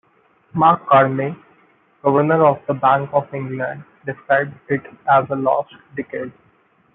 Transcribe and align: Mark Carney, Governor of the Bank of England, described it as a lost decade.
Mark 0.55 0.83
Carney, 0.89 1.35
Governor 2.01 2.43
of 2.43 2.59
the 2.67 2.73
Bank 2.73 3.11
of 3.13 3.31
England, 3.35 3.83
described 4.03 4.51
it 4.67 4.81
as 5.07 5.29
a 5.29 5.35
lost 5.35 5.75
decade. 5.95 6.31